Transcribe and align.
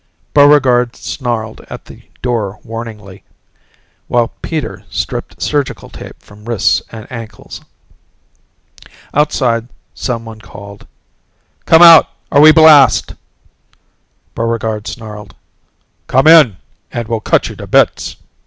Buregarde 0.33 0.95
snarled 0.95 1.61
at 1.69 1.85
the 1.85 2.01
door 2.23 2.59
warningly 2.63 3.21
while 4.07 4.29
Peter 4.41 4.83
stripped 4.89 5.39
surgical 5.39 5.91
tape 5.91 6.23
from 6.23 6.45
wrists 6.45 6.81
and 6.91 7.05
ankles. 7.11 7.61
Outside, 9.13 9.67
someone 9.93 10.39
called, 10.41 10.87
"Come 11.67 11.83
out 11.83 12.09
or 12.31 12.41
we 12.41 12.51
blast!" 12.51 13.13
Buregarde 14.33 14.89
snarled, 14.89 15.35
"Come 16.07 16.25
in 16.25 16.57
and 16.91 17.07
we'll 17.07 17.19
cut 17.19 17.49
you 17.49 17.55
to 17.57 17.67
bits!" 17.67 18.15